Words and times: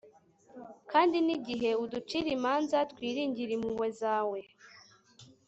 kandi 0.91 1.17
n'igihe 1.25 1.69
uducira 1.83 2.29
imanza 2.37 2.77
twiringire 2.91 3.51
impuhwe 3.57 3.87
zawe 3.99 4.39